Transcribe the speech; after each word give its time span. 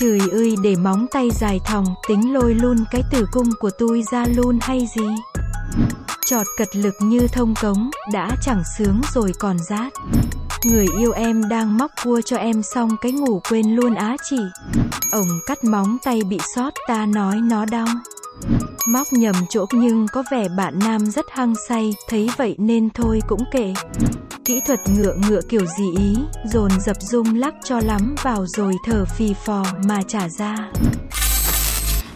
Trời 0.00 0.20
ơi 0.32 0.54
để 0.62 0.76
móng 0.76 1.06
tay 1.10 1.30
dài 1.40 1.60
thòng 1.64 1.84
tính 2.08 2.32
lôi 2.34 2.54
luôn 2.54 2.76
cái 2.90 3.02
tử 3.10 3.26
cung 3.32 3.48
của 3.60 3.70
tôi 3.78 4.02
ra 4.12 4.24
luôn 4.36 4.58
hay 4.62 4.88
gì? 4.96 5.06
Chọt 6.26 6.46
cật 6.56 6.76
lực 6.76 6.94
như 7.00 7.28
thông 7.32 7.54
cống, 7.62 7.90
đã 8.12 8.30
chẳng 8.42 8.62
sướng 8.78 9.00
rồi 9.14 9.32
còn 9.38 9.58
rát. 9.58 9.92
Người 10.64 10.86
yêu 10.98 11.12
em 11.12 11.48
đang 11.48 11.78
móc 11.78 11.90
cua 12.04 12.20
cho 12.20 12.36
em 12.36 12.62
xong 12.62 12.90
cái 13.00 13.12
ngủ 13.12 13.40
quên 13.50 13.74
luôn 13.76 13.94
á 13.94 14.16
chị. 14.30 14.40
Ổng 15.12 15.28
cắt 15.46 15.64
móng 15.64 15.96
tay 16.04 16.20
bị 16.28 16.38
sót 16.54 16.70
ta 16.88 17.06
nói 17.06 17.36
nó 17.36 17.64
đau. 17.64 17.86
Móc 18.86 19.06
nhầm 19.12 19.34
chỗ 19.48 19.66
nhưng 19.72 20.06
có 20.12 20.22
vẻ 20.30 20.48
bạn 20.48 20.78
nam 20.78 21.10
rất 21.10 21.26
hăng 21.30 21.54
say, 21.68 21.94
thấy 22.08 22.30
vậy 22.36 22.54
nên 22.58 22.90
thôi 22.90 23.20
cũng 23.28 23.44
kệ. 23.52 23.74
Kỹ 24.44 24.60
thuật 24.66 24.80
ngựa 24.88 25.14
ngựa 25.14 25.40
kiểu 25.48 25.66
gì 25.78 25.84
ý, 25.98 26.16
dồn 26.44 26.70
dập 26.80 26.96
rung 27.00 27.38
lắc 27.38 27.54
cho 27.64 27.80
lắm 27.84 28.14
vào 28.22 28.46
rồi 28.46 28.74
thở 28.86 29.04
phì 29.04 29.34
phò 29.44 29.64
mà 29.84 29.98
trả 30.08 30.28
ra. 30.28 30.56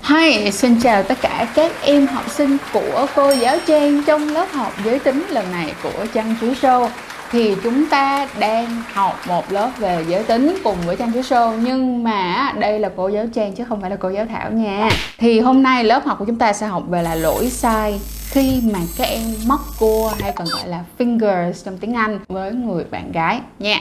Hi, 0.03 0.51
xin 0.53 0.81
chào 0.81 1.03
tất 1.03 1.19
cả 1.23 1.53
các 1.55 1.73
em 1.83 2.07
học 2.07 2.31
sinh 2.31 2.57
của 2.73 3.07
cô 3.15 3.31
giáo 3.31 3.57
Trang 3.67 4.03
trong 4.07 4.29
lớp 4.29 4.47
học 4.53 4.73
giới 4.85 4.99
tính 4.99 5.27
lần 5.31 5.51
này 5.53 5.75
của 5.83 6.07
Trang 6.15 6.35
Chú 6.41 6.47
Show 6.47 6.89
thì 7.31 7.55
chúng 7.63 7.87
ta 7.87 8.29
đang 8.39 8.83
học 8.93 9.21
một 9.27 9.53
lớp 9.53 9.71
về 9.79 10.05
giới 10.09 10.23
tính 10.23 10.59
cùng 10.65 10.77
với 10.87 10.97
Trang 10.97 11.13
Chú 11.13 11.21
Show 11.21 11.59
nhưng 11.63 12.05
mà 12.05 12.53
đây 12.59 12.79
là 12.79 12.91
cô 12.97 13.09
giáo 13.09 13.27
Trang 13.35 13.53
chứ 13.53 13.65
không 13.69 13.81
phải 13.81 13.91
là 13.91 13.97
cô 13.97 14.09
giáo 14.11 14.27
Thảo 14.27 14.51
nha. 14.51 14.89
Thì 15.19 15.41
hôm 15.41 15.63
nay 15.63 15.85
lớp 15.85 16.05
học 16.07 16.19
của 16.19 16.25
chúng 16.25 16.39
ta 16.39 16.53
sẽ 16.53 16.67
học 16.67 16.83
về 16.89 17.03
là 17.03 17.15
lỗi 17.15 17.51
sai 17.51 18.01
khi 18.35 18.61
mà 18.73 18.79
các 18.97 19.05
em 19.05 19.23
móc 19.47 19.61
cua 19.79 20.13
hay 20.21 20.33
còn 20.37 20.49
gọi 20.53 20.69
là 20.69 20.85
fingers 20.99 21.53
trong 21.65 21.79
tiếng 21.79 21.95
Anh 21.95 22.19
với 22.29 22.53
người 22.53 22.85
bạn 22.85 23.13
gái 23.13 23.41
nha. 23.59 23.81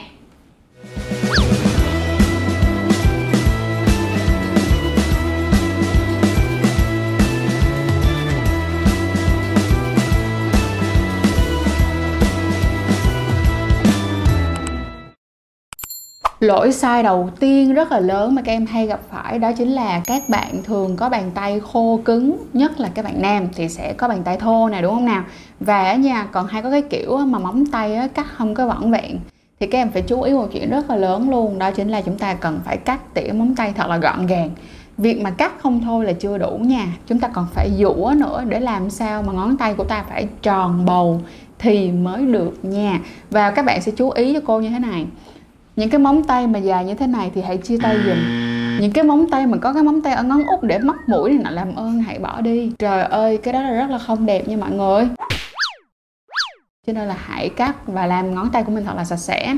Lỗi 16.44 16.72
sai 16.72 17.04
đầu 17.04 17.30
tiên 17.40 17.74
rất 17.74 17.92
là 17.92 18.00
lớn 18.00 18.36
mà 18.36 18.42
các 18.42 18.52
em 18.52 18.66
hay 18.66 18.88
gặp 18.88 19.00
phải 19.12 19.40
đó 19.40 19.52
chính 19.58 19.70
là 19.70 20.02
các 20.06 20.22
bạn 20.30 20.64
thường 20.64 20.96
có 20.96 21.10
bàn 21.10 21.32
tay 21.34 21.60
khô 21.60 22.00
cứng, 22.06 22.38
nhất 22.54 22.80
là 22.80 22.90
các 22.94 23.06
bạn 23.06 23.22
nam 23.22 23.48
thì 23.56 23.70
sẽ 23.70 23.94
có 23.94 24.08
bàn 24.08 24.24
tay 24.24 24.38
thô 24.38 24.70
này 24.70 24.82
đúng 24.82 24.94
không 24.94 25.06
nào? 25.06 25.24
Và 25.60 25.90
ở 25.90 25.96
nhà 25.96 26.28
còn 26.32 26.48
hay 26.48 26.62
có 26.62 26.72
cái 26.72 26.82
kiểu 26.82 27.18
mà 27.18 27.40
móng 27.40 27.66
tay 27.66 28.10
cắt 28.14 28.26
không 28.38 28.54
có 28.54 28.68
vỏn 28.68 28.92
vẹn. 28.92 29.20
Thì 29.60 29.68
các 29.68 29.78
em 29.78 29.92
phải 29.92 30.02
chú 30.02 30.22
ý 30.22 30.34
một 30.34 30.48
chuyện 30.54 30.70
rất 30.70 30.90
là 30.90 30.96
lớn 30.96 31.30
luôn, 31.30 31.60
đó 31.60 31.72
chính 31.72 31.90
là 31.90 32.02
chúng 32.02 32.18
ta 32.18 32.34
cần 32.34 32.60
phải 32.66 32.78
cắt 32.78 33.14
tỉa 33.14 33.32
móng 33.34 33.56
tay 33.56 33.74
thật 33.76 33.88
là 33.88 33.98
gọn 33.98 34.28
gàng. 34.28 34.50
Việc 34.98 35.22
mà 35.22 35.30
cắt 35.30 35.54
không 35.62 35.82
thôi 35.82 36.06
là 36.06 36.14
chưa 36.14 36.38
đủ 36.38 36.58
nha. 36.62 36.88
Chúng 37.08 37.20
ta 37.20 37.28
còn 37.28 37.48
phải 37.54 37.70
dũa 37.80 38.14
nữa 38.18 38.44
để 38.48 38.60
làm 38.60 38.90
sao 38.90 39.24
mà 39.24 39.34
ngón 39.34 39.58
tay 39.58 39.74
của 39.74 39.84
ta 39.84 40.04
phải 40.10 40.28
tròn 40.42 40.86
bầu 40.86 41.22
thì 41.60 41.92
mới 41.92 42.26
được 42.26 42.66
nha. 42.66 43.00
Và 43.30 43.52
các 43.52 43.66
bạn 43.66 43.82
sẽ 43.82 43.92
chú 43.96 44.10
ý 44.10 44.34
cho 44.34 44.40
cô 44.46 44.60
như 44.60 44.70
thế 44.70 44.80
này 44.80 45.06
những 45.76 45.90
cái 45.90 46.00
móng 46.00 46.24
tay 46.24 46.48
mà 46.48 46.60
dài 46.60 46.86
như 46.86 46.96
thế 46.96 47.08
này 47.08 47.32
thì 47.36 47.42
hãy 47.42 47.58
chia 47.58 47.78
tay 47.84 47.98
dùm 48.06 48.18
những 48.80 48.92
cái 48.92 49.04
móng 49.04 49.30
tay 49.32 49.48
mà 49.48 49.58
có 49.62 49.74
cái 49.74 49.84
móng 49.84 50.02
tay 50.02 50.14
ở 50.14 50.24
ngón 50.24 50.44
út 50.46 50.64
để 50.64 50.80
mắc 50.80 50.96
mũi 51.08 51.30
thì 51.32 51.38
nọ 51.44 51.50
làm 51.50 51.76
ơn 51.76 52.00
hãy 52.00 52.20
bỏ 52.20 52.42
đi. 52.42 52.72
Trời 52.80 53.04
ơi 53.04 53.38
cái 53.38 53.54
đó 53.54 53.62
là 53.62 53.72
rất 53.72 53.90
là 53.90 53.98
không 53.98 54.26
đẹp 54.26 54.48
nha 54.48 54.58
mọi 54.58 54.72
người. 54.72 55.08
Cho 56.88 56.94
nên 56.94 57.08
là 57.08 57.16
hãy 57.20 57.50
cắt 57.50 57.88
và 57.88 58.06
làm 58.06 58.36
ngón 58.36 58.50
tay 58.50 58.64
của 58.64 58.72
mình 58.72 58.86
thật 58.86 58.94
là 58.98 59.04
sạch 59.04 59.18
sẽ. 59.18 59.56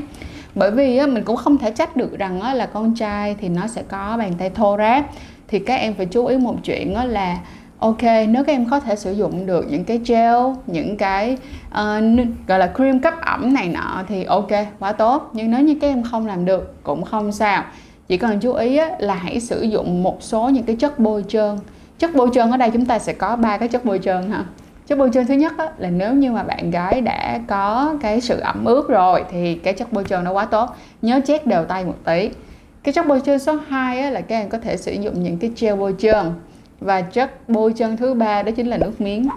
Bởi 0.54 0.70
vì 0.70 0.96
á, 0.96 1.06
mình 1.06 1.24
cũng 1.24 1.36
không 1.36 1.58
thể 1.58 1.70
trách 1.70 1.96
được 1.96 2.18
rằng 2.18 2.40
á, 2.40 2.54
là 2.54 2.66
con 2.66 2.94
trai 2.94 3.36
thì 3.40 3.48
nó 3.48 3.66
sẽ 3.66 3.82
có 3.88 4.16
bàn 4.18 4.32
tay 4.38 4.50
thô 4.50 4.76
ráp. 4.78 5.04
Thì 5.48 5.58
các 5.58 5.74
em 5.74 5.94
phải 5.94 6.06
chú 6.06 6.26
ý 6.26 6.36
một 6.36 6.56
chuyện 6.64 6.94
á, 6.94 7.04
là 7.04 7.38
ok 7.86 8.02
nếu 8.28 8.44
các 8.44 8.52
em 8.52 8.66
có 8.70 8.80
thể 8.80 8.96
sử 8.96 9.12
dụng 9.12 9.46
được 9.46 9.66
những 9.70 9.84
cái 9.84 10.00
gel 10.06 10.36
những 10.66 10.96
cái 10.96 11.36
uh, 11.68 12.26
gọi 12.46 12.58
là 12.58 12.72
cream 12.74 13.00
cấp 13.00 13.14
ẩm 13.20 13.54
này 13.54 13.68
nọ 13.68 14.02
thì 14.08 14.24
ok 14.24 14.50
quá 14.78 14.92
tốt. 14.92 15.30
Nhưng 15.32 15.50
nếu 15.50 15.60
như 15.60 15.76
các 15.80 15.86
em 15.86 16.02
không 16.02 16.26
làm 16.26 16.44
được 16.44 16.82
cũng 16.82 17.04
không 17.04 17.32
sao. 17.32 17.64
Chỉ 18.08 18.16
cần 18.16 18.40
chú 18.40 18.52
ý 18.52 18.76
á, 18.76 18.90
là 18.98 19.14
hãy 19.14 19.40
sử 19.40 19.62
dụng 19.62 20.02
một 20.02 20.22
số 20.22 20.48
những 20.48 20.64
cái 20.64 20.76
chất 20.76 20.98
bôi 20.98 21.24
trơn. 21.28 21.58
Chất 21.98 22.14
bôi 22.14 22.28
trơn 22.34 22.50
ở 22.50 22.56
đây 22.56 22.70
chúng 22.70 22.86
ta 22.86 22.98
sẽ 22.98 23.12
có 23.12 23.36
ba 23.36 23.58
cái 23.58 23.68
chất 23.68 23.84
bôi 23.84 23.98
trơn 23.98 24.30
ha. 24.30 24.44
Chất 24.86 24.98
bôi 24.98 25.10
trơn 25.14 25.26
thứ 25.26 25.34
nhất 25.34 25.52
á, 25.58 25.68
là 25.78 25.90
nếu 25.90 26.14
như 26.14 26.32
mà 26.32 26.42
bạn 26.42 26.70
gái 26.70 27.00
đã 27.00 27.40
có 27.46 27.94
cái 28.00 28.20
sự 28.20 28.40
ẩm 28.40 28.64
ướt 28.64 28.88
rồi 28.88 29.24
thì 29.30 29.54
cái 29.54 29.74
chất 29.74 29.92
bôi 29.92 30.04
trơn 30.04 30.24
nó 30.24 30.32
quá 30.32 30.44
tốt. 30.44 30.70
Nhớ 31.02 31.20
chét 31.26 31.46
đều 31.46 31.64
tay 31.64 31.84
một 31.84 31.96
tí. 32.04 32.30
Cái 32.82 32.92
chất 32.92 33.06
bôi 33.06 33.20
trơn 33.26 33.38
số 33.38 33.58
2 33.68 34.00
á, 34.00 34.10
là 34.10 34.20
các 34.20 34.36
em 34.36 34.48
có 34.48 34.58
thể 34.58 34.76
sử 34.76 34.92
dụng 34.92 35.22
những 35.22 35.38
cái 35.38 35.50
gel 35.60 35.74
bôi 35.74 35.94
trơn 35.98 36.32
và 36.80 37.02
chất 37.02 37.48
bôi 37.48 37.72
chân 37.72 37.96
thứ 37.96 38.14
ba 38.14 38.42
đó 38.42 38.52
chính 38.56 38.66
là 38.66 38.76
nước 38.76 39.00
miếng. 39.00 39.28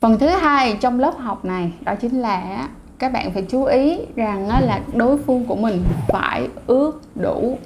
Phần 0.00 0.18
thứ 0.18 0.28
hai 0.28 0.76
trong 0.80 1.00
lớp 1.00 1.18
học 1.18 1.44
này 1.44 1.72
đó 1.84 1.94
chính 1.94 2.20
là 2.20 2.68
các 2.98 3.12
bạn 3.12 3.32
phải 3.32 3.44
chú 3.48 3.64
ý 3.64 3.98
rằng 4.16 4.48
là 4.48 4.80
đối 4.94 5.18
phương 5.18 5.46
của 5.46 5.56
mình 5.56 5.84
phải 6.08 6.48
ướt 6.66 7.00
đủ. 7.14 7.58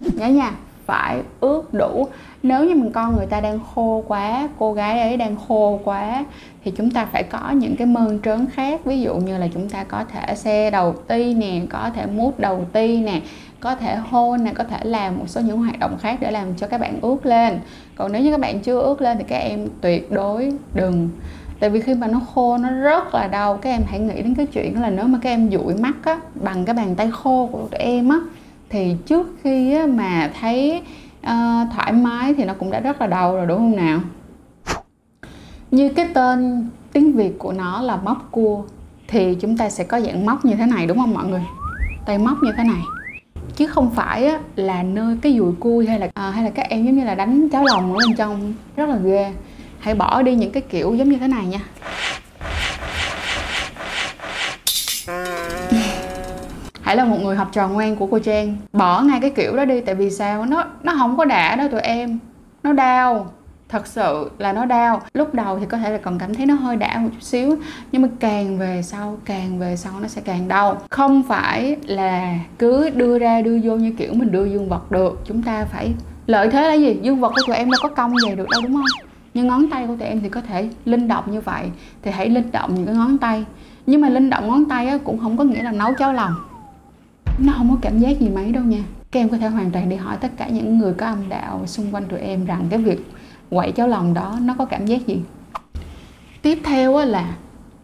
Nhớ 0.00 0.26
nha 0.28 0.52
phải 0.92 1.22
ướt 1.40 1.74
đủ. 1.74 2.06
Nếu 2.42 2.64
như 2.64 2.74
mình 2.74 2.92
con 2.92 3.16
người 3.16 3.26
ta 3.26 3.40
đang 3.40 3.58
khô 3.74 4.04
quá, 4.08 4.48
cô 4.58 4.72
gái 4.72 5.00
ấy 5.00 5.16
đang 5.16 5.36
khô 5.48 5.80
quá, 5.84 6.24
thì 6.64 6.72
chúng 6.76 6.90
ta 6.90 7.04
phải 7.04 7.22
có 7.22 7.50
những 7.50 7.76
cái 7.76 7.86
mơn 7.86 8.18
trớn 8.24 8.46
khác. 8.46 8.84
Ví 8.84 9.00
dụ 9.00 9.14
như 9.14 9.38
là 9.38 9.48
chúng 9.54 9.68
ta 9.68 9.84
có 9.84 10.04
thể 10.04 10.34
xe 10.34 10.70
đầu 10.70 10.92
ti 10.92 11.34
nè, 11.34 11.60
có 11.70 11.90
thể 11.94 12.06
mút 12.06 12.40
đầu 12.40 12.64
ti 12.72 12.96
nè, 12.96 13.20
có 13.60 13.74
thể 13.74 13.96
hôn 13.96 14.44
nè, 14.44 14.52
có 14.54 14.64
thể 14.64 14.78
làm 14.82 15.18
một 15.18 15.24
số 15.26 15.40
những 15.40 15.58
hoạt 15.58 15.78
động 15.78 15.96
khác 16.00 16.18
để 16.20 16.30
làm 16.30 16.54
cho 16.56 16.66
các 16.66 16.80
bạn 16.80 16.98
ướt 17.02 17.26
lên. 17.26 17.60
Còn 17.96 18.12
nếu 18.12 18.22
như 18.22 18.30
các 18.30 18.40
bạn 18.40 18.60
chưa 18.60 18.80
ướt 18.80 19.00
lên 19.00 19.18
thì 19.18 19.24
các 19.28 19.38
em 19.38 19.68
tuyệt 19.80 20.12
đối 20.12 20.52
đừng. 20.74 21.08
Tại 21.60 21.70
vì 21.70 21.80
khi 21.80 21.94
mà 21.94 22.06
nó 22.06 22.20
khô, 22.34 22.58
nó 22.58 22.70
rất 22.70 23.14
là 23.14 23.28
đau. 23.28 23.56
Các 23.56 23.70
em 23.70 23.82
hãy 23.86 24.00
nghĩ 24.00 24.22
đến 24.22 24.34
cái 24.34 24.46
chuyện 24.46 24.82
là 24.82 24.90
nếu 24.90 25.04
mà 25.04 25.18
các 25.22 25.30
em 25.30 25.50
dụi 25.50 25.74
mắt 25.74 25.96
á, 26.04 26.20
bằng 26.34 26.64
cái 26.64 26.74
bàn 26.74 26.94
tay 26.94 27.10
khô 27.10 27.48
của 27.52 27.58
tụi 27.70 27.80
em 27.80 28.08
á 28.08 28.18
thì 28.72 28.96
trước 29.06 29.26
khi 29.42 29.78
mà 29.86 30.30
thấy 30.40 30.82
uh, 31.20 31.72
thoải 31.74 31.92
mái 31.92 32.34
thì 32.34 32.44
nó 32.44 32.54
cũng 32.54 32.70
đã 32.70 32.80
rất 32.80 33.00
là 33.00 33.06
đau 33.06 33.36
rồi 33.36 33.46
đúng 33.46 33.58
không 33.58 33.76
nào? 33.76 34.00
Như 35.70 35.88
cái 35.88 36.08
tên 36.14 36.68
tiếng 36.92 37.12
việt 37.12 37.38
của 37.38 37.52
nó 37.52 37.80
là 37.82 37.96
móc 37.96 38.28
cua 38.30 38.62
thì 39.08 39.34
chúng 39.34 39.56
ta 39.56 39.70
sẽ 39.70 39.84
có 39.84 40.00
dạng 40.00 40.26
móc 40.26 40.44
như 40.44 40.54
thế 40.54 40.66
này 40.66 40.86
đúng 40.86 40.98
không 40.98 41.14
mọi 41.14 41.26
người? 41.26 41.42
Tay 42.06 42.18
móc 42.18 42.38
như 42.42 42.52
thế 42.56 42.64
này. 42.64 42.82
Chứ 43.56 43.66
không 43.66 43.90
phải 43.90 44.26
á, 44.26 44.40
là 44.56 44.82
nơi 44.82 45.16
cái 45.22 45.38
dùi 45.38 45.52
cui 45.60 45.86
hay 45.86 45.98
là 45.98 46.08
à, 46.14 46.30
hay 46.30 46.44
là 46.44 46.50
các 46.50 46.66
em 46.68 46.86
giống 46.86 46.96
như 46.96 47.04
là 47.04 47.14
đánh 47.14 47.48
cháo 47.48 47.64
lòng 47.64 47.92
ở 47.92 47.98
bên 47.98 48.16
trong 48.16 48.54
rất 48.76 48.88
là 48.88 48.96
ghê. 48.96 49.32
Hãy 49.78 49.94
bỏ 49.94 50.22
đi 50.22 50.34
những 50.34 50.52
cái 50.52 50.62
kiểu 50.62 50.94
giống 50.94 51.08
như 51.08 51.18
thế 51.18 51.28
này 51.28 51.46
nha. 51.46 51.60
Hãy 56.92 56.96
là 56.96 57.04
một 57.04 57.18
người 57.22 57.36
học 57.36 57.48
trò 57.52 57.68
ngoan 57.68 57.96
của 57.96 58.06
cô 58.06 58.18
Trang. 58.18 58.56
Bỏ 58.72 59.02
ngay 59.02 59.20
cái 59.20 59.30
kiểu 59.30 59.56
đó 59.56 59.64
đi, 59.64 59.80
tại 59.80 59.94
vì 59.94 60.10
sao? 60.10 60.44
Nó 60.44 60.64
nó 60.82 60.94
không 60.98 61.16
có 61.16 61.24
đã 61.24 61.56
đó 61.56 61.68
tụi 61.68 61.80
em. 61.80 62.18
Nó 62.62 62.72
đau. 62.72 63.26
Thật 63.68 63.86
sự 63.86 64.30
là 64.38 64.52
nó 64.52 64.64
đau. 64.64 65.02
Lúc 65.14 65.34
đầu 65.34 65.58
thì 65.58 65.66
có 65.66 65.78
thể 65.78 65.90
là 65.90 65.98
còn 65.98 66.18
cảm 66.18 66.34
thấy 66.34 66.46
nó 66.46 66.54
hơi 66.54 66.76
đã 66.76 66.98
một 66.98 67.08
chút 67.12 67.22
xíu, 67.22 67.56
nhưng 67.92 68.02
mà 68.02 68.08
càng 68.20 68.58
về 68.58 68.82
sau, 68.82 69.18
càng 69.24 69.58
về 69.58 69.76
sau 69.76 69.92
nó 70.00 70.08
sẽ 70.08 70.22
càng 70.24 70.48
đau. 70.48 70.76
Không 70.90 71.22
phải 71.22 71.76
là 71.86 72.38
cứ 72.58 72.90
đưa 72.90 73.18
ra, 73.18 73.40
đưa 73.40 73.58
vô 73.62 73.76
như 73.76 73.92
kiểu 73.98 74.14
mình 74.14 74.32
đưa 74.32 74.44
dương 74.44 74.68
vật 74.68 74.92
được. 74.92 75.20
Chúng 75.24 75.42
ta 75.42 75.64
phải, 75.64 75.92
lợi 76.26 76.50
thế 76.50 76.62
là 76.68 76.74
gì? 76.74 76.98
Dương 77.02 77.20
vật 77.20 77.32
của 77.36 77.42
tụi 77.46 77.56
em 77.56 77.70
đâu 77.70 77.78
có 77.82 77.88
cong 77.88 78.14
về 78.26 78.34
được 78.34 78.46
đâu, 78.50 78.60
đúng 78.62 78.74
không? 78.74 79.08
Nhưng 79.34 79.46
ngón 79.46 79.70
tay 79.70 79.86
của 79.86 79.96
tụi 79.96 80.08
em 80.08 80.20
thì 80.20 80.28
có 80.28 80.40
thể 80.40 80.68
linh 80.84 81.08
động 81.08 81.24
như 81.26 81.40
vậy, 81.40 81.64
thì 82.02 82.10
hãy 82.10 82.28
linh 82.28 82.50
động 82.52 82.74
những 82.74 82.86
cái 82.86 82.94
ngón 82.94 83.18
tay. 83.18 83.44
Nhưng 83.86 84.00
mà 84.00 84.08
linh 84.08 84.30
động 84.30 84.48
ngón 84.48 84.64
tay 84.64 84.98
cũng 85.04 85.18
không 85.18 85.36
có 85.36 85.44
nghĩa 85.44 85.62
là 85.62 85.72
nấu 85.72 85.92
cháo 85.98 86.12
lòng 86.12 86.34
nó 87.38 87.52
không 87.56 87.70
có 87.70 87.76
cảm 87.80 87.98
giác 87.98 88.20
gì 88.20 88.28
mấy 88.28 88.52
đâu 88.52 88.64
nha. 88.64 88.82
Các 89.10 89.20
em 89.20 89.28
có 89.28 89.36
thể 89.36 89.48
hoàn 89.48 89.70
toàn 89.70 89.88
đi 89.88 89.96
hỏi 89.96 90.16
tất 90.20 90.28
cả 90.36 90.48
những 90.48 90.78
người 90.78 90.94
có 90.94 91.06
âm 91.06 91.28
đạo 91.28 91.62
xung 91.66 91.94
quanh 91.94 92.04
tụi 92.04 92.20
em 92.20 92.44
rằng 92.44 92.66
cái 92.70 92.78
việc 92.78 93.06
quậy 93.50 93.72
cháu 93.72 93.88
lòng 93.88 94.14
đó 94.14 94.38
nó 94.42 94.54
có 94.58 94.64
cảm 94.64 94.86
giác 94.86 95.06
gì. 95.06 95.20
Tiếp 96.42 96.58
theo 96.64 97.04
là 97.04 97.34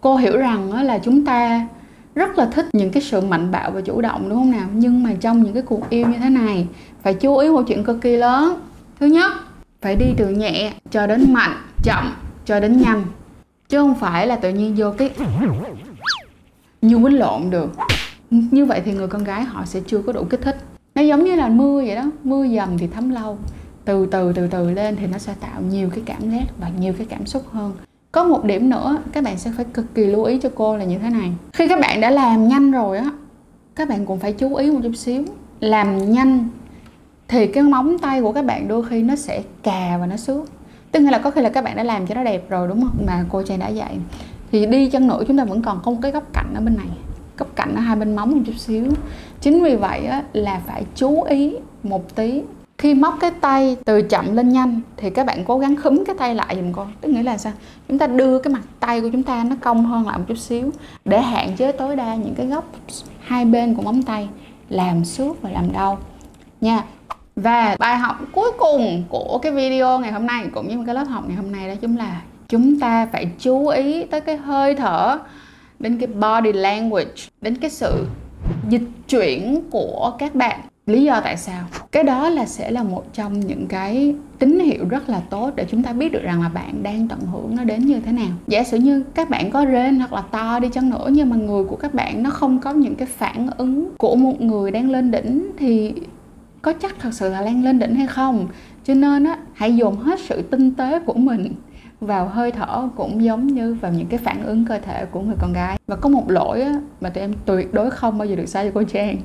cô 0.00 0.16
hiểu 0.16 0.36
rằng 0.36 0.72
là 0.72 0.98
chúng 0.98 1.24
ta 1.24 1.66
rất 2.14 2.38
là 2.38 2.46
thích 2.46 2.66
những 2.72 2.90
cái 2.90 3.02
sự 3.02 3.20
mạnh 3.20 3.50
bạo 3.50 3.70
và 3.70 3.80
chủ 3.80 4.00
động, 4.00 4.28
đúng 4.28 4.38
không 4.38 4.50
nào? 4.50 4.68
Nhưng 4.72 5.02
mà 5.02 5.10
trong 5.20 5.42
những 5.42 5.54
cái 5.54 5.62
cuộc 5.62 5.90
yêu 5.90 6.06
như 6.06 6.18
thế 6.18 6.30
này, 6.30 6.66
phải 7.02 7.14
chú 7.14 7.36
ý 7.36 7.48
một 7.48 7.62
chuyện 7.66 7.84
cực 7.84 8.00
kỳ 8.00 8.16
lớn. 8.16 8.60
Thứ 9.00 9.06
nhất, 9.06 9.32
phải 9.80 9.96
đi 9.96 10.06
từ 10.16 10.28
nhẹ 10.28 10.72
cho 10.90 11.06
đến 11.06 11.32
mạnh, 11.32 11.56
chậm 11.82 12.14
cho 12.44 12.60
đến 12.60 12.80
nhanh. 12.80 13.04
Chứ 13.68 13.78
không 13.78 13.94
phải 13.94 14.26
là 14.26 14.36
tự 14.36 14.50
nhiên 14.50 14.74
vô 14.76 14.90
cái 14.98 15.10
như 16.82 16.96
quýnh 16.96 17.18
lộn 17.18 17.50
được 17.50 17.76
như 18.30 18.64
vậy 18.64 18.82
thì 18.84 18.92
người 18.92 19.08
con 19.08 19.24
gái 19.24 19.44
họ 19.44 19.64
sẽ 19.64 19.80
chưa 19.86 20.02
có 20.02 20.12
đủ 20.12 20.24
kích 20.30 20.40
thích. 20.42 20.56
Nó 20.94 21.02
giống 21.02 21.24
như 21.24 21.34
là 21.34 21.48
mưa 21.48 21.82
vậy 21.86 21.94
đó, 21.94 22.04
mưa 22.24 22.46
dầm 22.56 22.78
thì 22.78 22.86
thấm 22.86 23.10
lâu. 23.10 23.38
Từ 23.84 24.06
từ 24.06 24.32
từ 24.32 24.46
từ 24.46 24.70
lên 24.70 24.96
thì 24.96 25.06
nó 25.06 25.18
sẽ 25.18 25.34
tạo 25.40 25.62
nhiều 25.62 25.88
cái 25.90 26.02
cảm 26.06 26.30
giác 26.30 26.44
và 26.60 26.70
nhiều 26.80 26.92
cái 26.98 27.06
cảm 27.10 27.26
xúc 27.26 27.42
hơn. 27.52 27.72
Có 28.12 28.24
một 28.24 28.44
điểm 28.44 28.70
nữa, 28.70 28.98
các 29.12 29.24
bạn 29.24 29.38
sẽ 29.38 29.52
phải 29.56 29.64
cực 29.64 29.94
kỳ 29.94 30.04
lưu 30.04 30.24
ý 30.24 30.38
cho 30.38 30.48
cô 30.54 30.76
là 30.76 30.84
như 30.84 30.98
thế 30.98 31.10
này. 31.10 31.32
Khi 31.52 31.68
các 31.68 31.80
bạn 31.80 32.00
đã 32.00 32.10
làm 32.10 32.48
nhanh 32.48 32.72
rồi 32.72 32.98
á, 32.98 33.10
các 33.74 33.88
bạn 33.88 34.06
cũng 34.06 34.18
phải 34.18 34.32
chú 34.32 34.54
ý 34.54 34.70
một 34.70 34.80
chút 34.82 34.96
xíu. 34.96 35.22
Làm 35.60 36.12
nhanh 36.12 36.48
thì 37.28 37.46
cái 37.46 37.62
móng 37.62 37.98
tay 37.98 38.22
của 38.22 38.32
các 38.32 38.44
bạn 38.44 38.68
đôi 38.68 38.84
khi 38.84 39.02
nó 39.02 39.16
sẽ 39.16 39.42
cà 39.62 39.98
và 40.00 40.06
nó 40.06 40.16
xước 40.16 40.48
tức 40.92 41.00
nghĩa 41.00 41.10
là 41.10 41.18
có 41.18 41.30
khi 41.30 41.40
là 41.40 41.48
các 41.48 41.64
bạn 41.64 41.76
đã 41.76 41.82
làm 41.82 42.06
cho 42.06 42.14
nó 42.14 42.24
đẹp 42.24 42.50
rồi, 42.50 42.68
đúng 42.68 42.82
không? 42.82 43.06
Mà 43.06 43.24
cô 43.28 43.42
trang 43.42 43.58
đã 43.58 43.68
dạy. 43.68 43.98
Thì 44.52 44.66
đi 44.66 44.90
chân 44.90 45.08
nữa 45.08 45.22
chúng 45.28 45.36
ta 45.36 45.44
vẫn 45.44 45.62
còn 45.62 45.80
có 45.84 45.90
một 45.90 45.98
cái 46.02 46.12
góc 46.12 46.24
cạnh 46.32 46.54
ở 46.54 46.60
bên 46.60 46.76
này 46.76 46.86
cấp 47.38 47.48
cạnh 47.56 47.74
ở 47.74 47.80
hai 47.80 47.96
bên 47.96 48.16
móng 48.16 48.30
một 48.30 48.42
chút 48.46 48.56
xíu. 48.56 48.84
Chính 49.40 49.62
vì 49.62 49.76
vậy 49.76 50.06
á, 50.06 50.22
là 50.32 50.60
phải 50.66 50.84
chú 50.94 51.22
ý 51.22 51.56
một 51.82 52.14
tí. 52.14 52.42
Khi 52.78 52.94
móc 52.94 53.14
cái 53.20 53.30
tay 53.30 53.76
từ 53.84 54.02
chậm 54.02 54.36
lên 54.36 54.48
nhanh 54.48 54.80
thì 54.96 55.10
các 55.10 55.26
bạn 55.26 55.44
cố 55.44 55.58
gắng 55.58 55.76
khúm 55.76 56.04
cái 56.04 56.16
tay 56.18 56.34
lại 56.34 56.56
dùm 56.56 56.72
con. 56.72 56.92
Tức 57.00 57.08
nghĩa 57.08 57.22
là 57.22 57.38
sao? 57.38 57.52
Chúng 57.88 57.98
ta 57.98 58.06
đưa 58.06 58.38
cái 58.38 58.52
mặt 58.52 58.62
tay 58.80 59.00
của 59.00 59.08
chúng 59.12 59.22
ta 59.22 59.44
nó 59.44 59.56
cong 59.60 59.84
hơn 59.84 60.06
lại 60.06 60.18
một 60.18 60.24
chút 60.28 60.38
xíu 60.38 60.70
để 61.04 61.20
hạn 61.20 61.56
chế 61.56 61.72
tối 61.72 61.96
đa 61.96 62.14
những 62.14 62.34
cái 62.34 62.46
góc 62.46 62.64
hai 63.20 63.44
bên 63.44 63.74
của 63.74 63.82
móng 63.82 64.02
tay 64.02 64.28
làm 64.68 65.04
xước 65.04 65.42
và 65.42 65.50
làm 65.50 65.72
đau. 65.72 65.98
Nha. 66.60 66.84
Và 67.36 67.76
bài 67.78 67.98
học 67.98 68.16
cuối 68.32 68.50
cùng 68.58 69.04
của 69.08 69.38
cái 69.42 69.52
video 69.52 69.98
ngày 69.98 70.12
hôm 70.12 70.26
nay 70.26 70.46
cũng 70.54 70.68
như 70.68 70.86
cái 70.86 70.94
lớp 70.94 71.04
học 71.04 71.24
ngày 71.26 71.36
hôm 71.36 71.52
nay 71.52 71.68
đó 71.68 71.74
chính 71.80 71.96
là 71.96 72.20
chúng 72.48 72.80
ta 72.80 73.06
phải 73.12 73.30
chú 73.38 73.68
ý 73.68 74.04
tới 74.04 74.20
cái 74.20 74.36
hơi 74.36 74.74
thở 74.74 75.18
đến 75.80 75.98
cái 75.98 76.06
body 76.06 76.52
language 76.52 77.12
đến 77.40 77.56
cái 77.56 77.70
sự 77.70 78.06
dịch 78.68 78.82
chuyển 79.08 79.60
của 79.70 80.12
các 80.18 80.34
bạn, 80.34 80.60
lý 80.86 81.04
do 81.04 81.20
tại 81.20 81.36
sao? 81.36 81.64
Cái 81.92 82.04
đó 82.04 82.28
là 82.28 82.46
sẽ 82.46 82.70
là 82.70 82.82
một 82.82 83.04
trong 83.12 83.40
những 83.40 83.66
cái 83.66 84.14
tín 84.38 84.60
hiệu 84.60 84.88
rất 84.88 85.08
là 85.08 85.20
tốt 85.30 85.50
để 85.56 85.66
chúng 85.70 85.82
ta 85.82 85.92
biết 85.92 86.12
được 86.12 86.22
rằng 86.22 86.42
là 86.42 86.48
bạn 86.48 86.82
đang 86.82 87.08
tận 87.08 87.20
hưởng 87.20 87.56
nó 87.56 87.64
đến 87.64 87.86
như 87.86 88.00
thế 88.00 88.12
nào. 88.12 88.30
Giả 88.46 88.64
sử 88.64 88.76
như 88.76 89.04
các 89.14 89.30
bạn 89.30 89.50
có 89.50 89.64
rên 89.64 89.98
hoặc 89.98 90.12
là 90.12 90.20
to 90.20 90.58
đi 90.58 90.68
chăng 90.72 90.90
nữa, 90.90 91.08
nhưng 91.10 91.30
mà 91.30 91.36
người 91.36 91.64
của 91.64 91.76
các 91.76 91.94
bạn 91.94 92.22
nó 92.22 92.30
không 92.30 92.58
có 92.58 92.72
những 92.72 92.94
cái 92.94 93.06
phản 93.06 93.48
ứng 93.56 93.96
của 93.96 94.16
một 94.16 94.40
người 94.40 94.70
đang 94.70 94.90
lên 94.90 95.10
đỉnh, 95.10 95.50
thì 95.58 95.92
có 96.62 96.72
chắc 96.72 96.96
thật 96.98 97.10
sự 97.12 97.30
là 97.30 97.42
đang 97.42 97.64
lên 97.64 97.78
đỉnh 97.78 97.94
hay 97.94 98.06
không? 98.06 98.48
Cho 98.84 98.94
nên 98.94 99.24
á, 99.24 99.38
hãy 99.52 99.76
dồn 99.76 99.96
hết 99.96 100.20
sự 100.20 100.42
tinh 100.42 100.74
tế 100.74 100.98
của 100.98 101.14
mình 101.14 101.52
vào 102.00 102.28
hơi 102.28 102.52
thở 102.52 102.88
cũng 102.96 103.24
giống 103.24 103.46
như 103.46 103.74
vào 103.74 103.92
những 103.92 104.06
cái 104.06 104.18
phản 104.18 104.44
ứng 104.44 104.64
cơ 104.66 104.78
thể 104.78 105.04
của 105.04 105.20
người 105.20 105.36
con 105.40 105.52
gái. 105.52 105.78
Và 105.86 105.96
có 105.96 106.08
một 106.08 106.30
lỗi 106.30 106.62
á, 106.62 106.72
mà 107.00 107.08
tụi 107.08 107.20
em 107.20 107.32
tuyệt 107.44 107.74
đối 107.74 107.90
không 107.90 108.18
bao 108.18 108.26
giờ 108.26 108.36
được 108.36 108.46
sai 108.46 108.66
cho 108.66 108.70
cô 108.74 108.82
Trang. 108.82 109.16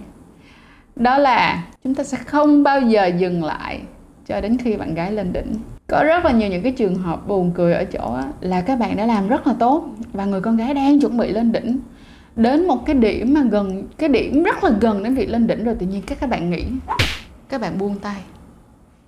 Đó 0.95 1.17
là 1.17 1.63
chúng 1.83 1.95
ta 1.95 2.03
sẽ 2.03 2.17
không 2.17 2.63
bao 2.63 2.81
giờ 2.81 3.05
dừng 3.05 3.43
lại 3.43 3.81
cho 4.27 4.41
đến 4.41 4.57
khi 4.57 4.77
bạn 4.77 4.93
gái 4.93 5.11
lên 5.11 5.33
đỉnh. 5.33 5.53
Có 5.87 6.03
rất 6.03 6.25
là 6.25 6.31
nhiều 6.31 6.49
những 6.49 6.63
cái 6.63 6.71
trường 6.71 6.95
hợp 6.95 7.27
buồn 7.27 7.51
cười 7.55 7.73
ở 7.73 7.85
chỗ 7.85 8.17
là 8.41 8.61
các 8.61 8.79
bạn 8.79 8.95
đã 8.95 9.05
làm 9.05 9.27
rất 9.27 9.47
là 9.47 9.53
tốt 9.59 9.85
và 10.13 10.25
người 10.25 10.41
con 10.41 10.57
gái 10.57 10.73
đang 10.73 10.99
chuẩn 10.99 11.17
bị 11.17 11.31
lên 11.31 11.51
đỉnh. 11.51 11.79
Đến 12.35 12.67
một 12.67 12.85
cái 12.85 12.95
điểm 12.95 13.33
mà 13.33 13.41
gần 13.41 13.87
cái 13.97 14.09
điểm 14.09 14.43
rất 14.43 14.63
là 14.63 14.71
gần 14.81 15.03
đến 15.03 15.15
việc 15.15 15.29
lên 15.29 15.47
đỉnh 15.47 15.63
rồi 15.63 15.75
tự 15.75 15.85
nhiên 15.85 16.01
các 16.07 16.17
các 16.19 16.29
bạn 16.29 16.49
nghĩ 16.49 16.65
các 17.49 17.61
bạn 17.61 17.77
buông 17.77 17.99
tay 17.99 18.21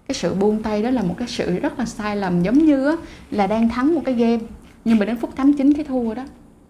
cái 0.08 0.16
sự 0.16 0.34
buông 0.34 0.64
tay 0.64 0.84
đó 0.84 0.90
là 0.90 1.02
một 1.02 1.16
cái 1.18 1.28
sự 1.28 1.60
rất 1.60 1.80
là 1.80 1.86
sai 1.86 2.16
lầm 2.16 2.44
giống 2.44 2.58
như 2.58 2.96
là 3.32 3.48
đang 3.48 3.70
thắng 3.70 3.96
một 3.96 4.02
cái 4.06 4.16
game. 4.16 4.40
Nhưng 4.86 5.00
mà 5.00 5.06
đến 5.06 5.18
phút 5.18 5.36
thắng 5.36 5.54
chính 5.54 5.74
cái 5.74 5.84
thua 5.84 6.14
đó 6.14 6.24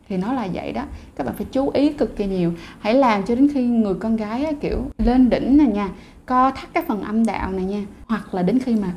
thì 0.10 0.18
nó 0.18 0.34
là 0.34 0.48
vậy 0.54 0.72
đó. 0.72 0.84
Các 1.16 1.24
bạn 1.24 1.36
phải 1.38 1.46
chú 1.52 1.70
ý 1.70 1.94
cực 1.94 2.18
kỳ 2.18 2.26
nhiều. 2.26 2.54
Hãy 2.80 2.94
làm 2.94 3.24
cho 3.24 3.36
đến 3.36 3.50
khi 3.54 3.64
người 3.64 3.94
con 3.94 4.16
gái 4.16 4.46
á, 4.46 4.52
kiểu 4.62 4.78
lên 4.98 5.30
đỉnh 5.30 5.58
này 5.58 5.68
nha 5.68 5.90
co 6.26 6.52
thắt 6.52 6.74
cái 6.74 6.84
phần 6.88 7.02
âm 7.02 7.26
đạo 7.26 7.52
này 7.52 7.66
nha. 7.66 7.86
Hoặc 8.06 8.34
là 8.34 8.42
đến 8.42 8.60
khi 8.60 8.76
mà 8.76 8.92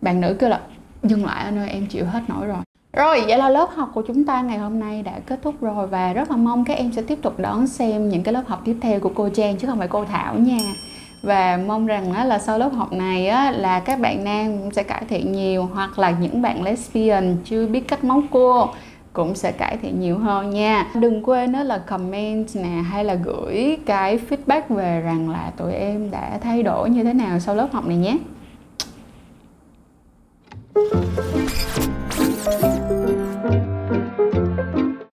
bạn 0.00 0.20
nữ 0.20 0.36
kêu 0.38 0.50
là 0.50 0.60
dừng 1.02 1.24
lại 1.24 1.44
anh 1.44 1.58
ơi 1.58 1.70
em 1.70 1.86
chịu 1.86 2.04
hết 2.04 2.20
nổi 2.28 2.46
rồi. 2.46 2.58
Rồi 2.92 3.20
vậy 3.26 3.38
là 3.38 3.48
lớp 3.48 3.68
học 3.74 3.90
của 3.94 4.02
chúng 4.02 4.24
ta 4.24 4.42
ngày 4.42 4.58
hôm 4.58 4.80
nay 4.80 5.02
đã 5.02 5.18
kết 5.26 5.40
thúc 5.42 5.60
rồi 5.60 5.86
và 5.86 6.12
rất 6.12 6.30
là 6.30 6.36
mong 6.36 6.64
các 6.64 6.74
em 6.74 6.92
sẽ 6.92 7.02
tiếp 7.02 7.18
tục 7.22 7.38
đón 7.38 7.66
xem 7.66 8.08
những 8.08 8.22
cái 8.22 8.34
lớp 8.34 8.42
học 8.46 8.62
tiếp 8.64 8.76
theo 8.80 9.00
của 9.00 9.12
cô 9.14 9.28
Trang 9.28 9.56
chứ 9.56 9.66
không 9.66 9.78
phải 9.78 9.88
cô 9.88 10.04
Thảo 10.04 10.38
nha 10.38 10.58
và 11.26 11.58
mong 11.66 11.86
rằng 11.86 12.12
á, 12.12 12.24
là 12.24 12.38
sau 12.38 12.58
lớp 12.58 12.68
học 12.74 12.92
này 12.92 13.28
á, 13.28 13.50
là 13.50 13.80
các 13.80 14.00
bạn 14.00 14.24
nam 14.24 14.58
cũng 14.58 14.70
sẽ 14.70 14.82
cải 14.82 15.02
thiện 15.08 15.32
nhiều 15.32 15.68
hoặc 15.74 15.98
là 15.98 16.10
những 16.10 16.42
bạn 16.42 16.62
lesbian 16.62 17.36
chưa 17.44 17.66
biết 17.66 17.88
cách 17.88 18.04
móc 18.04 18.24
cua 18.30 18.68
cũng 19.12 19.34
sẽ 19.34 19.52
cải 19.52 19.76
thiện 19.76 20.00
nhiều 20.00 20.18
hơn 20.18 20.50
nha. 20.50 20.86
Đừng 20.94 21.22
quên 21.22 21.52
đó 21.52 21.62
là 21.62 21.78
comment 21.78 22.46
nè 22.54 22.82
hay 22.90 23.04
là 23.04 23.14
gửi 23.14 23.78
cái 23.86 24.18
feedback 24.28 24.62
về 24.68 25.00
rằng 25.00 25.30
là 25.30 25.52
tụi 25.56 25.72
em 25.72 26.10
đã 26.10 26.38
thay 26.42 26.62
đổi 26.62 26.90
như 26.90 27.04
thế 27.04 27.12
nào 27.12 27.38
sau 27.38 27.54
lớp 27.54 27.68
học 27.72 27.86
này 27.86 27.96
nhé. 27.96 28.16